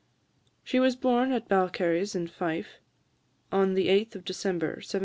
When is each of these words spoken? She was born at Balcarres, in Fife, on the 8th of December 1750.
She 0.63 0.79
was 0.79 0.95
born 0.95 1.31
at 1.31 1.47
Balcarres, 1.47 2.15
in 2.15 2.25
Fife, 2.27 2.79
on 3.51 3.75
the 3.75 3.87
8th 3.89 4.15
of 4.15 4.25
December 4.25 4.77
1750. 4.77 4.99